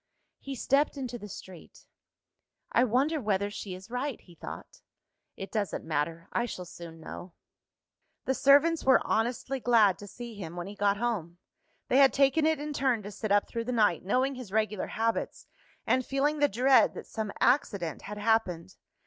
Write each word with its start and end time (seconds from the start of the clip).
He 0.39 0.55
stepped 0.55 0.97
into 0.97 1.19
the 1.19 1.29
street. 1.29 1.85
"I 2.71 2.83
wonder 2.83 3.21
whether 3.21 3.51
she 3.51 3.75
is 3.75 3.91
right?" 3.91 4.19
he 4.19 4.33
thought. 4.33 4.81
"It 5.37 5.51
doesn't 5.51 5.85
matter; 5.85 6.27
I 6.33 6.47
shall 6.47 6.65
soon 6.65 6.99
know." 6.99 7.33
The 8.25 8.33
servants 8.33 8.83
were 8.83 9.05
honestly 9.05 9.59
glad 9.59 9.99
to 9.99 10.07
see 10.07 10.33
him, 10.33 10.55
when 10.55 10.65
he 10.65 10.73
got 10.73 10.97
home. 10.97 11.37
They 11.87 11.97
had 11.99 12.13
taken 12.13 12.47
it 12.47 12.59
in 12.59 12.73
turn 12.73 13.03
to 13.03 13.11
sit 13.11 13.31
up 13.31 13.47
through 13.47 13.65
the 13.65 13.71
night; 13.71 14.03
knowing 14.03 14.33
his 14.33 14.51
regular 14.51 14.87
habits, 14.87 15.45
and 15.85 16.03
feeling 16.03 16.39
the 16.39 16.47
dread 16.49 16.95
that 16.95 17.05
some 17.05 17.31
accident 17.39 18.01
had 18.01 18.17
happened. 18.17 18.77